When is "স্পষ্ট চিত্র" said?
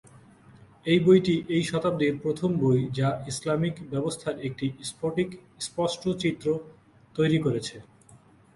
5.59-6.47